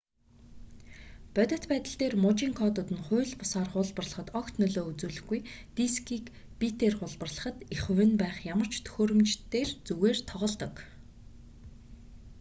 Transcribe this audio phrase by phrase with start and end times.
[1.35, 5.39] бодит байдал дээр мужийн кодууд нь хууль бусаар хуулбарлахад огт нөлөө үзүүлэхгүй
[5.77, 6.25] дискийг
[6.59, 10.73] битээр хуулбарлахад эх хувь нь байх ямар ч төхөөрөмж дээр зүгээр тоглодог